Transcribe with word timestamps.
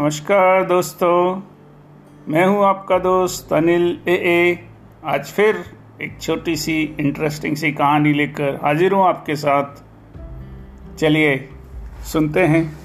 नमस्कार 0.00 0.64
दोस्तों। 0.64 1.42
मैं 2.28 2.46
हूँ 2.46 2.64
आपका 2.64 2.98
दोस्त 2.98 3.52
अनिल 3.52 4.00
ए 4.08 4.12
ए। 4.12 4.68
आज 5.04 5.26
फिर 5.26 5.56
एक 6.02 6.20
छोटी 6.20 6.56
सी 6.56 6.96
इंटरेस्टिंग 7.00 7.56
सी 7.56 7.72
कहानी 7.72 8.12
लेकर 8.12 8.58
हाजिर 8.62 8.92
हूँ 8.92 9.04
आपके 9.04 9.36
साथ। 9.36 9.82
चलिए, 10.98 11.48
सुनते 12.12 12.40
हैं। 12.40 12.78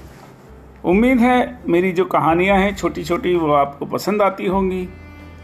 उम्मीद 0.84 1.18
है 1.18 1.58
मेरी 1.66 1.92
जो 1.92 2.04
कहानियाँ 2.04 2.58
हैं 2.58 2.76
छोटी 2.76 3.04
छोटी 3.04 3.34
वो 3.36 3.52
आपको 3.52 3.86
पसंद 3.86 4.22
आती 4.22 4.46
होंगी। 4.46 4.88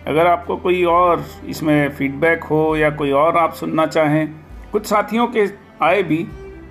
अगर 0.06 0.26
आपको 0.26 0.56
कोई 0.56 0.84
और 0.84 1.24
इसमें 1.46 1.88
फीडबैक 1.90 2.44
हो 2.44 2.76
या 2.76 2.90
कोई 2.90 3.10
और 3.10 3.36
आप 3.36 3.52
सुनना 3.52 3.86
चाहें, 3.86 4.34
कुछ 4.72 4.86
साथियों 4.86 5.26
के 5.26 5.48
आए 5.82 6.02
भी 6.02 6.26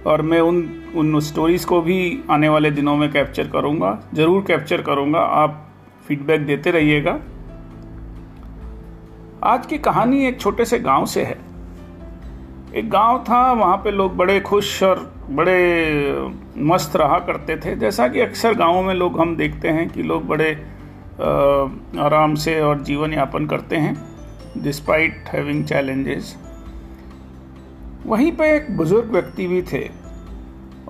और 0.08 0.22
मैं 0.22 0.40
उन 0.42 0.64
उन 0.96 1.20
स्टोरीज़ 1.20 1.66
को 1.66 1.82
भी 1.82 1.98
आने 2.30 2.50
वाले 2.50 2.72
दिनों 2.72 2.96
में 2.98 3.12
कैप्चर 3.12 3.48
करूँगा। 3.48 3.98
ज़रूर 4.14 4.44
कैप्चर 4.48 4.82
करूँगा। 4.82 5.20
आप 5.20 5.68
फीडबैक 6.08 6.46
देते 6.46 6.72
रहिएगा। 6.72 7.20
आज 9.44 9.66
की 9.66 9.78
कहानी 9.78 10.26
एक 10.28 10.40
छोटे 10.40 10.66
से 10.66 10.80
गाँव 10.80 11.06
से 11.06 11.24
है। 11.24 11.38
एक 12.76 12.90
गाँव 12.90 13.24
था, 13.30 13.52
वहाँ 13.52 13.78
पे 13.78 13.92
लोग 13.92 14.16
बड़े 14.18 14.40
खुश 14.40 14.82
और 14.84 15.00
बड़े, 15.30 16.32
मस्त 16.58 16.96
रहा 16.96 17.20
करते 17.20 17.58
थे। 17.58 17.76
जैसा 17.76 18.08
कि 18.08 18.20
अक्सर 18.20 18.54
गाँवों 18.54 18.82
में 18.84 18.94
लोग 18.94 19.20
हम 19.20 19.36
देखते 19.36 19.70
हैं 19.70 19.90
कि 19.90 20.04
लोग 20.04 20.28
बड़े 20.28 20.52
आराम 22.02 22.36
से 22.36 22.60
और 22.62 22.82
जीवन 22.84 23.14
यापन 23.14 23.46
करते 23.48 23.76
हैं 23.76 23.96
डिस्पाइट 24.58 25.30
हैविंग 25.30 25.66
चैलेंजेस 25.66 26.36
वहीं 28.06 28.32
पर 28.32 28.46
एक 28.46 28.78
बुज़ुर्ग 28.78 29.12
व्यक्ति 29.12 29.48
भी 29.48 29.62
थे। 29.62 29.90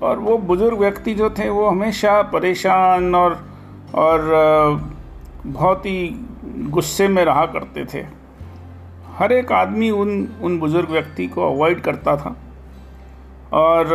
और 0.01 0.19
वो 0.19 0.37
बुज़ुर्ग 0.37 0.77
व्यक्ति 0.77 1.13
जो 1.13 1.29
थे, 1.29 1.49
वो 1.49 1.67
हमेशा 1.67 2.21
परेशान 2.21 3.15
और 3.15 3.51
और 3.95 4.21
बहुत 5.45 5.85
ही 5.85 6.25
गुस्से 6.45 7.07
में 7.07 7.25
रहा 7.25 7.45
करते 7.45 7.85
थे। 7.93 8.05
हर 9.15 9.31
एक 9.31 9.51
आदमी 9.51 9.89
उन 9.89 10.27
उन 10.41 10.59
बुज़ुर्ग 10.59 10.89
व्यक्ति 10.89 11.27
को 11.27 11.53
अवॉइड 11.53 11.81
करता 11.81 12.17
था। 12.17 12.35
और 13.53 13.85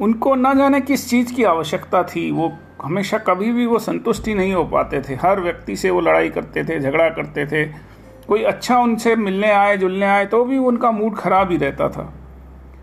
उनको 0.00 0.34
ना 0.34 0.54
जाने 0.54 0.80
किस 0.80 1.10
चीज़ 1.10 1.34
की 1.34 1.44
आवश्यकता 1.44 2.02
थी, 2.02 2.30
वो 2.30 2.52
हमेशा 2.82 3.18
कभी 3.18 3.52
भी 3.52 3.66
वो 3.66 3.78
संतुष्टि 3.78 4.34
नहीं 4.34 4.54
हो 4.54 4.64
पाते 4.64 5.00
थे। 5.00 5.14
हर 5.14 5.40
व्यक्ति 5.40 5.76
से 5.76 5.90
वो 5.90 6.00
लड़ाई 6.00 6.28
करते 6.28 6.64
थे, 6.64 6.80
झगड़ा 6.80 7.08
करते 7.08 7.46
थे। 7.46 7.93
कोई 8.28 8.42
अच्छा 8.44 8.78
उनसे 8.78 9.14
मिलने 9.16 9.50
आए, 9.50 9.76
जुलने 9.76 10.06
आए 10.06 10.26
तो 10.26 10.44
भी 10.44 10.58
उनका 10.60 10.90
मूड 10.90 11.16
खराब 11.16 11.50
ही 11.50 11.56
रहता 11.56 11.88
था। 11.88 12.12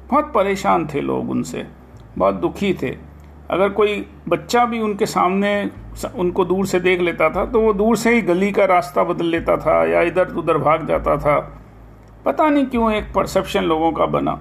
बहुत 0.10 0.32
परेशान 0.34 0.88
थे 0.88 1.02
लोग 1.02 1.30
उनसे, 1.30 1.66
बहुत 2.18 2.36
दुखी 2.36 2.74
थे। 2.74 2.96
अगर 3.50 3.70
कोई 3.70 4.06
बच्चा 4.30 4.66
भी 4.66 4.80
उनके 4.80 5.06
सामने 5.06 5.70
उनको 6.16 6.46
दूर 6.46 6.66
से 6.66 6.80
देख 6.80 7.02
लेता 7.02 7.30
था 7.30 7.46
तो 7.46 7.62
वो 7.62 7.74
दूर 7.74 7.98
से 7.98 8.14
ही 8.16 8.22
गली 8.22 8.52
का 8.52 8.66
रास्ता 8.66 9.04
बदल 9.04 9.26
लेता 9.28 9.58
था 9.58 9.84
या 9.86 10.02
इधर 10.02 10.34
उधर 10.34 10.58
भाग 10.60 10.88
जाता 10.88 11.18
था। 11.18 11.40
पता 12.26 12.50
नहीं 12.50 12.66
क्यों 12.66 12.92
एक 12.92 13.12
परसेप्शन 13.14 13.64
लोगों 13.64 13.92
का 13.92 14.06
बना। 14.08 14.40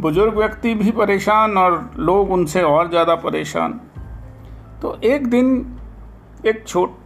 बुज़ुर्ग 0.00 0.36
व्यक्ति 0.36 0.74
भी 0.74 0.90
परेशान 0.92 1.56
और 1.58 1.90
लोग 1.98 2.30
उनसे 2.30 2.62
और 2.62 2.88
ज़्यादा 2.90 3.14
परेशान। 3.18 3.72
तो 4.82 4.98
एक 5.04 5.26
दिन 5.26 5.50
एक 6.46 6.66
छोट 6.66 6.96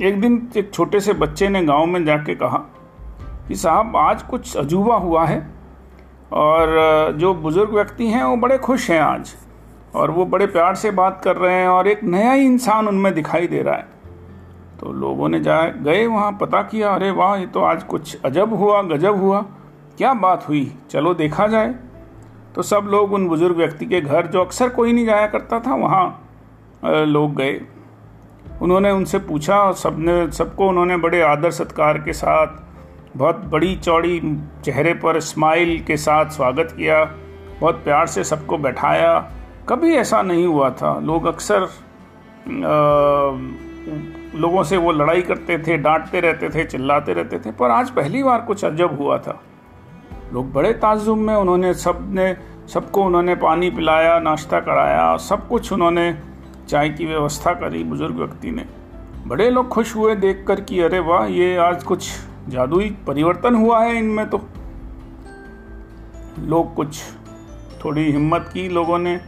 एक 0.00 0.20
दिन 0.20 0.36
एक 0.56 0.72
छोटे 0.74 1.00
से 1.00 1.12
बच्चे 1.12 1.48
ने 1.48 1.62
गाँव 1.64 1.86
में 1.86 2.04
जाके 2.04 2.34
कहा 2.34 2.58
कि 3.48 3.54
साहब, 3.54 3.96
आज 3.96 4.22
कुछ 4.22 4.56
अजूबा 4.56 4.96
हुआ 4.96 5.24
है 5.26 5.40
और 6.32 7.12
जो 7.16 7.32
बुज़ुर्ग 7.34 7.72
व्यक्ति 7.74 8.06
हैं 8.06 8.22
वो 8.24 8.36
बड़े 8.36 8.58
खुश 8.58 8.90
हैं 8.90 9.00
आज 9.00 9.34
और 9.94 10.10
वो 10.10 10.24
बड़े 10.26 10.46
प्यार 10.46 10.74
से 10.74 10.90
बात 10.90 11.20
कर 11.24 11.36
रहे 11.36 11.54
हैं 11.54 11.68
और 11.68 11.88
एक 11.88 12.04
नया 12.04 12.32
ही 12.32 12.44
इंसान 12.46 12.88
उनमें 12.88 13.12
दिखाई 13.14 13.46
दे 13.46 13.62
रहा 13.62 13.74
है। 13.74 13.88
तो 14.80 14.92
लोगों 14.92 15.28
ने 15.28 15.40
जा, 15.40 15.62
गए 15.62 16.06
वहाँ, 16.06 16.32
पता 16.32 16.62
किया, 16.62 16.94
अरे 16.94 17.10
वाह, 17.10 17.34
ये 17.36 17.46
तो 17.46 17.60
आज 17.60 17.82
कुछ 17.82 18.16
अजब 18.24 18.54
हुआ, 18.54 18.80
गजब 18.82 19.20
हुआ, 19.20 19.40
क्या 19.98 20.12
बात 20.14 20.48
हुई, 20.48 20.72
चलो 20.90 21.14
देखा 21.14 21.46
जाए। 21.46 21.74
तो 22.54 22.62
सब 22.62 22.88
लोग 22.90 23.12
उन 23.12 23.28
बुज़ुर्ग 23.28 23.56
व्यक्ति 23.56 23.86
के 23.86 24.00
घर, 24.00 24.26
जो 24.26 24.40
अक्सर 24.40 24.68
कोई 24.68 24.92
नहीं 24.92 25.06
जाया 25.06 25.26
करता 25.26 25.60
था, 25.60 25.74
वहाँ 25.74 27.04
लोग 27.06 27.34
गए। 27.34 27.60
उन्होंने 28.62 28.90
उनसे 28.90 29.18
पूछा 29.18 29.72
सबने, 29.72 30.30
सबको 30.30 30.68
उन्होंने 30.68 30.96
बड़े 30.96 31.20
आदर 31.22 31.50
सत्कार 31.50 31.98
के 31.98 32.12
साथ, 32.12 32.46
बहुत 33.16 33.36
बड़ी 33.36 33.74
चौड़ी 33.76 34.20
चेहरे 34.64 34.94
पर 34.94 35.20
स्माइल 35.20 35.78
के 35.80 35.96
साथ 35.96 36.26
स्वागत 36.26 36.74
किया, 36.76 37.04
बहुत 37.60 37.74
प्यार 37.74 38.06
से 38.06 38.24
सबको 38.24 38.58
बैठाया। 38.58 39.18
कभी 39.68 39.94
ऐसा 39.94 40.22
नहीं 40.22 40.46
हुआ 40.46 40.70
था। 40.70 40.98
लोग 41.00 41.26
अक्सर 41.26 41.68
लोगों 44.34 44.62
से 44.62 44.76
वो 44.76 44.92
लड़ाई 44.92 45.22
करते 45.22 45.58
थे, 45.58 45.76
डांटते 45.76 46.20
रहते 46.20 46.48
थे, 46.48 46.64
चिल्लाते 46.64 47.12
रहते 47.12 47.38
थे, 47.38 47.50
पर 47.50 47.70
आज 47.70 47.90
पहली 47.90 48.22
बार 48.22 48.40
कुछ 48.40 48.64
अजब 48.64 48.98
हुआ 49.00 49.18
था। 49.18 49.40
लोग 50.32 50.52
बड़े 50.52 50.72
ताजुब 50.72 51.18
में 51.18 51.34
उन्होंने 51.34 51.74
सबने 51.74 52.36
सबको 52.68 53.02
उन्होंने 53.02 53.34
पानी 53.34 53.70
पिलाया, 53.70 54.18
नाश्ता 54.18 54.60
कराया, 54.60 55.16
सब 55.16 55.48
कुछ 55.48 55.72
उन्होंने 55.72 56.10
चाय 56.70 56.88
की 56.88 57.06
व्यवस्था 57.06 57.52
करी 57.52 57.84
बुज़ुर्ग 57.84 58.14
व्यक्ति 58.14 58.50
ने। 58.50 58.64
बड़े 59.26 59.50
लोग 59.50 59.68
खुश 59.68 59.96
हुए 59.96 60.14
देखकर 60.14 60.60
कि 60.60 60.80
अरे 60.80 60.98
वाह 60.98 61.26
ये 61.26 61.56
आज 61.56 61.84
कुछ 61.84 62.10
जादुई 62.48 62.96
परिवर्तन 63.06 63.54
हुआ 63.54 63.84
है 63.84 63.96
इनमें 63.98 64.30
तो। 64.30 64.48
लोग 66.38 66.74
कुछ 66.74 67.02
थोड़ी 67.84 68.12
हिम्मत 68.12 68.50
की 68.54 68.68
लोगों 68.68 68.98
ने। 68.98 69.14
आ, 69.16 69.20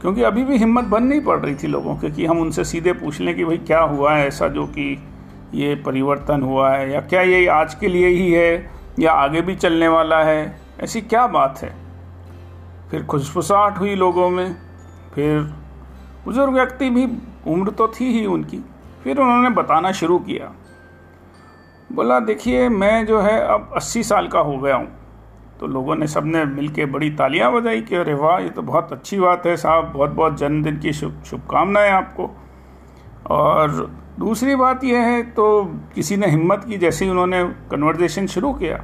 क्योंकि 0.00 0.22
अभी 0.22 0.44
भी 0.44 0.56
हिम्मत 0.56 0.84
बन 0.84 1.02
नहीं 1.02 1.20
पड़ 1.20 1.38
रही 1.38 1.54
थी 1.54 1.66
लोगों 1.66 1.96
के 1.96 2.10
कि 2.10 2.26
हम 2.26 2.38
उनसे 2.38 2.64
सीधे 2.64 2.92
पूछ 2.92 3.20
लें 3.20 3.34
कि 3.34 3.44
भाई 3.44 3.58
क्या 3.58 3.80
हुआ 3.80 4.14
है 4.14 4.26
ऐसा 4.26 4.48
जो 4.48 4.66
कि 4.66 5.02
ये 5.54 5.74
परिवर्तन 5.74 6.42
हुआ 6.42 6.70
है 6.70 6.92
या 6.92 7.00
क्या 7.00 7.22
ये 7.22 7.46
आज 7.46 7.74
के 7.74 7.88
लिए 7.88 8.08
ही 8.08 8.32
है 8.32 8.70
या 8.98 9.12
आगे 9.12 9.40
भी 9.40 9.56
चलने 9.56 9.88
वाला 9.88 10.22
है 10.24 10.60
ऐसी 10.80 11.00
क्या 11.00 11.26
बात 11.26 11.58
है? 11.58 11.74
फिर 12.90 13.04
खुशफुसाहट 13.04 13.78
हुई 13.78 13.94
लोगों 13.94 14.30
में 14.30 14.56
फिर 15.14 15.61
बुज़ुर्ग 16.24 16.52
व्यक्ति 16.52 16.90
भी, 16.90 17.06
उम्र 17.46 17.70
तो 17.70 17.88
थी 17.90 18.12
ही 18.12 18.26
उनकी, 18.26 18.58
फिर 19.04 19.18
उन्होंने 19.18 19.50
बताना 19.50 19.92
शुरू 19.92 20.18
किया। 20.18 20.52
बोला, 21.92 22.18
देखिए, 22.20 22.68
मैं 22.68 23.06
जो 23.06 23.20
है, 23.20 23.38
अब 23.40 23.70
80 23.76 24.02
साल 24.02 24.28
का 24.28 24.40
हो 24.40 24.58
गया 24.58 24.76
हूँ। 24.76 24.88
तो 25.60 25.66
लोगों 25.66 25.96
ने 25.96 26.06
सबने 26.06 26.44
मिल 26.44 26.68
के 26.68 26.84
बड़ी 26.86 27.10
तालियाँ 27.10 27.52
बजाई 27.52 27.80
कि, 27.80 27.94
अरे 27.94 28.14
वाह, 28.14 28.38
ये 28.38 28.48
तो 28.48 28.62
बहुत 28.62 28.92
अच्छी 28.92 29.18
बात 29.20 29.46
है 29.46 29.56
साहब 29.56 29.92
बहुत 29.92 30.10
बहुत 30.10 30.38
जन्मदिन 30.38 30.78
की 30.78 30.92
शुभकामनाएँ 30.92 31.90
आपको। 31.90 32.30
और 33.30 33.70
दूसरी 34.18 34.54
बात 34.56 34.84
यह 34.84 34.98
है 34.98 35.22
तो 35.22 35.44
किसी 35.94 36.16
ने 36.16 36.26
हिम्मत 36.26 36.64
की, 36.64 36.78
जैसे 36.78 37.04
ही 37.04 37.10
उन्होंने 37.10 37.42
कन्वर्जेशन 37.70 38.26
शुरू 38.26 38.52
किया 38.52 38.76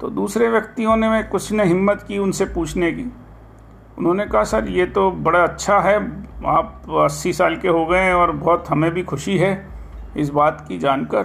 तो 0.00 0.08
दूसरे 0.10 0.48
व्यक्तियों 0.48 0.96
ने 0.96 1.22
कुछ 1.22 1.50
ने 1.52 1.64
हिम्मत 1.64 2.04
की 2.08 2.18
उनसे 2.18 2.44
पूछने 2.44 2.90
की। 2.92 3.04
उन्होंने 4.02 4.26
कहा, 4.26 4.44
सर, 4.44 4.68
ये 4.68 4.86
तो 4.86 5.10
बड़ा 5.10 5.42
अच्छा 5.42 5.80
है। 5.80 6.26
आप 6.46 6.82
अस्सी 6.90 7.32
साल 7.32 7.56
के 7.56 7.68
हो 7.68 7.86
गए 7.86 7.98
हैं 7.98 8.14
और 8.14 8.32
बहुत 8.32 8.64
हमें 8.68 8.90
भी 8.90 9.02
खुशी 9.02 9.38
है 9.38 9.68
इस 10.16 10.30
बात 10.30 10.64
की 10.68 10.78
जानकर। 10.78 11.22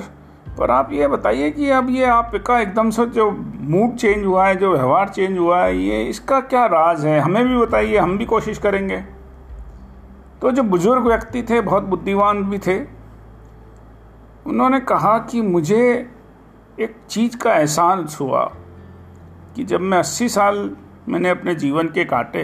पर 0.57 0.71
आप 0.71 0.89
ये 0.93 1.07
बताइए 1.07 1.51
कि 1.51 1.69
अब 1.69 1.89
ये 1.89 2.05
आपका 2.05 2.59
एकदम 2.59 2.89
से 2.89 3.05
जो 3.05 3.31
मूड 3.59 3.95
चेंज 3.95 4.25
हुआ 4.25 4.47
है, 4.47 4.55
जो 4.55 4.71
व्यवहार 4.71 5.09
चेंज 5.09 5.37
हुआ 5.37 5.63
है, 5.63 5.77
ये 5.77 6.03
इसका 6.03 6.39
क्या 6.39 6.65
राज 6.65 7.05
है? 7.05 7.19
हमें 7.19 7.47
भी 7.47 7.57
बताइए, 7.57 7.97
हम 7.97 8.17
भी 8.17 8.25
कोशिश 8.25 8.57
करेंगे। 8.57 8.97
तो 10.41 10.51
जो 10.51 10.63
बुज़ुर्ग 10.63 11.07
व्यक्ति 11.07 11.43
थे, 11.43 11.61
बहुत 11.61 11.83
बुद्धिमान 11.83 12.43
भी 12.43 12.57
थे, 12.57 12.79
उन्होंने 14.45 14.79
कहा 14.79 15.17
कि 15.17 15.41
मुझे 15.41 16.09
एक 16.79 16.95
चीज़ 17.09 17.37
का 17.37 17.53
एहसास 17.53 18.17
हुआ 18.21 18.51
कि 19.55 19.63
जब 19.63 19.81
मैं 19.81 19.97
80 19.97 20.29
साल 20.29 20.71
मैंने 21.07 21.29
अपने 21.29 21.55
जीवन 21.55 21.87
के 21.87 22.05
काटे 22.05 22.43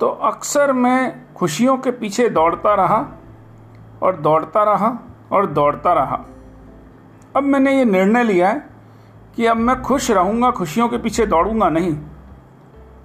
तो 0.00 0.06
अक्सर 0.06 0.72
मैं 0.72 1.34
खुशियों 1.34 1.76
के 1.76 1.90
पीछे 1.90 2.28
दौड़ता 2.28 2.74
रहा 2.74 2.98
और 4.02 4.16
दौड़ता 4.16 4.62
रहा 4.64 4.88
और 5.32 5.46
दौड़ता 5.46 5.92
रहा। 5.92 6.24
अब 7.36 7.42
मैंने 7.42 7.76
ये 7.78 7.84
निर्णय 7.84 8.24
लिया 8.24 8.48
है 8.48 8.68
कि 9.36 9.46
अब 9.46 9.56
मैं 9.56 9.80
खुश 9.82 10.10
रहूँगा, 10.10 10.50
खुशियों 10.50 10.88
के 10.88 10.98
पीछे 10.98 11.26
दौड़ूँगा 11.26 11.68
नहीं। 11.68 11.96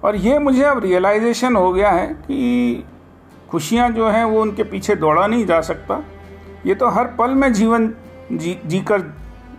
और 0.04 0.16
ये 0.16 0.38
मुझे 0.38 0.62
अब 0.62 0.78
रियलाइजेशन 0.78 1.56
हो 1.56 1.72
गया 1.72 1.90
है 1.90 2.06
कि 2.06 2.84
खुशियाँ 3.50 3.88
जो 3.90 4.08
हैं 4.08 4.24
वो 4.24 4.40
उनके 4.42 4.64
पीछे 4.64 4.96
दौड़ा 4.96 5.26
नहीं 5.26 5.46
जा 5.46 5.60
सकता। 5.60 6.02
ये 6.66 6.74
तो 6.74 6.88
हर 6.88 7.06
पल 7.18 7.30
में 7.30 7.52
जीवन 7.52 7.92
जी 8.32 8.58
जी 8.66 8.80
कर 8.80 9.02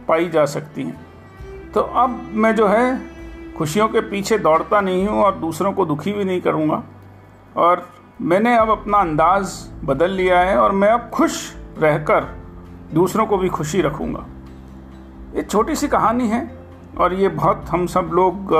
पाई 0.07 0.29
जा 0.29 0.45
सकती 0.45 0.83
हैं। 0.83 1.71
तो 1.73 1.81
अब 1.81 2.21
मैं 2.33 2.55
जो 2.55 2.67
है 2.67 3.16
खुशियों 3.57 3.87
के 3.89 4.01
पीछे 4.01 4.37
दौड़ता 4.37 4.81
नहीं 4.81 5.07
हूँ 5.07 5.21
और 5.23 5.35
दूसरों 5.35 5.71
को 5.73 5.85
दुखी 5.85 6.11
भी 6.13 6.23
नहीं 6.23 6.41
करूँगा। 6.41 6.83
और 7.57 7.87
मैंने 8.21 8.55
अब 8.57 8.69
अपना 8.69 8.97
अंदाज 8.97 9.53
बदल 9.85 10.11
लिया 10.11 10.39
है 10.39 10.57
और 10.57 10.71
मैं 10.71 10.89
अब 10.89 11.09
खुश 11.13 11.53
रहकर 11.79 12.27
दूसरों 12.93 13.25
को 13.27 13.37
भी 13.37 13.49
खुशी 13.49 13.81
रखूँगा। 13.81 14.25
ये 15.35 15.43
छोटी 15.43 15.75
सी 15.75 15.87
कहानी 15.87 16.27
है 16.27 16.49
और 16.97 17.13
ये 17.13 17.27
बहुत 17.29 17.65
हम 17.69 17.85
सब 17.87 18.09
लोग 18.13 18.53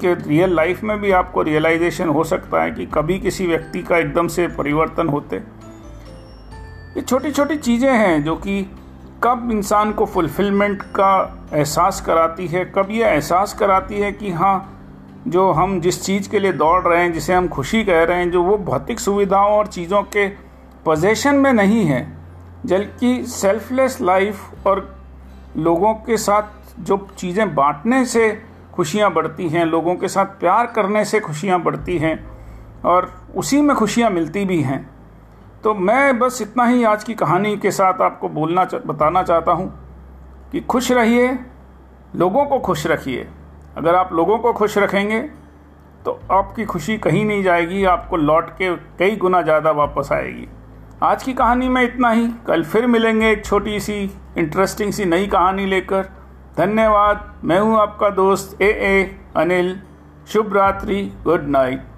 के 0.00 0.14
रियल 0.14 0.54
लाइफ 0.54 0.82
में 0.84 0.98
भी 1.00 1.10
आपको 1.10 1.42
रियलाइजेशन 1.42 2.08
हो 2.08 2.24
सकता 2.24 2.62
है 2.62 2.70
कि 2.70 2.86
कभी 2.86 3.18
किसी 3.18 3.46
व्यक्ति 3.46 3.82
का 3.82 3.98
एकदम 3.98 4.28
से 4.28 4.46
परिवर्तन 4.48 5.08
होते। 5.08 5.36
ये 5.36 7.00
छोटी 7.00 7.30
छोटी 7.30 7.56
चीज़ें 7.56 7.92
हैं 7.92 8.22
जो 8.24 8.34
कि 8.36 8.60
कब 9.24 9.48
इंसान 9.52 9.92
को 9.92 10.06
फुलफिलमेंट 10.06 10.82
का 10.82 11.48
एहसास 11.54 12.00
कराती 12.00 12.46
है, 12.46 12.64
कब 12.74 12.88
ये 12.90 13.04
एहसास 13.04 13.54
कराती 13.54 14.00
है 14.00 14.12
कि 14.12 14.30
हाँ 14.30 14.70
जो 15.28 15.50
हम 15.52 15.80
जिस 15.80 16.02
चीज़ 16.02 16.28
के 16.30 16.38
लिए 16.38 16.52
दौड़ 16.52 16.82
रहे 16.82 17.02
हैं, 17.02 17.12
जिसे 17.12 17.34
हम 17.34 17.48
खुशी 17.48 17.84
कह 17.84 18.02
रहे 18.02 18.18
हैं, 18.18 18.30
जो 18.30 18.42
वो 18.42 18.58
भौतिक 18.58 19.00
सुविधाओं 19.00 19.52
और 19.52 19.66
चीज़ों 19.66 20.02
के 20.02 20.28
पोजेशन 20.84 21.34
में 21.34 21.52
नहीं 21.52 21.84
है, 21.84 22.06
जबकि 22.66 23.24
सेल्फलेस 23.26 24.00
लाइफ 24.00 24.66
और 24.66 24.96
लोगों 25.56 25.94
के 25.94 26.16
साथ 26.16 26.80
जो 26.80 27.08
चीज़ें 27.18 27.54
बांटने 27.54 28.04
से 28.04 28.42
खुशियाँ 28.74 29.12
बढ़ती 29.12 29.48
हैं, 29.48 29.64
लोगों 29.64 29.94
के 29.94 30.08
साथ 30.08 30.40
प्यार 30.40 30.66
करने 30.66 31.04
से 31.04 31.20
खुशियाँ 31.20 31.62
बढ़ती 31.62 31.98
हैं 31.98 32.18
और 32.84 33.12
उसी 33.36 33.60
में 33.60 33.76
खुशियाँ 33.76 34.10
मिलती 34.10 34.44
भी 34.44 34.62
हैं। 34.62 34.93
तो 35.64 35.72
मैं 35.74 36.18
बस 36.18 36.38
इतना 36.42 36.64
ही 36.64 36.82
आज 36.84 37.04
की 37.04 37.14
कहानी 37.14 37.56
के 37.56 37.70
साथ 37.70 38.00
आपको 38.02 38.28
बोलना 38.28 38.64
बताना 38.86 39.22
चाहता 39.22 39.52
हूँ 39.52 39.68
कि 40.52 40.60
खुश 40.60 40.90
रहिए, 40.92 41.28
लोगों 42.16 42.44
को 42.46 42.58
खुश 42.58 42.86
रखिए। 42.86 43.26
अगर 43.76 43.94
आप 43.94 44.12
लोगों 44.12 44.38
को 44.38 44.52
खुश 44.52 44.76
रखेंगे 44.78 45.20
तो 46.04 46.18
आपकी 46.32 46.64
खुशी 46.64 46.96
कहीं 46.98 47.24
नहीं 47.24 47.42
जाएगी, 47.42 47.84
आपको 47.84 48.16
लौट 48.16 48.50
के 48.50 48.74
कई 48.98 49.16
गुना 49.16 49.40
ज़्यादा 49.42 49.70
वापस 49.70 50.08
आएगी। 50.12 50.46
आज 51.02 51.22
की 51.22 51.32
कहानी 51.34 51.68
में 51.68 51.82
इतना 51.82 52.10
ही। 52.10 52.28
कल 52.46 52.64
फिर 52.64 52.86
मिलेंगे 52.86 53.30
एक 53.30 53.44
छोटी 53.44 53.80
सी 53.80 53.98
इंटरेस्टिंग 54.38 54.92
सी 54.92 55.04
नई 55.04 55.26
कहानी 55.26 55.66
लेकर। 55.66 56.02
धन्यवाद। 56.56 57.24
मैं 57.44 57.58
हूँ 57.60 57.80
आपका 57.80 58.10
दोस्त 58.12 58.62
ए 58.62 58.68
ए 58.68 59.02
अनिल। 59.36 59.78
शुभ 60.28 60.56
रात्रि। 60.56 61.02
Good 61.24 61.48
night. 61.48 61.93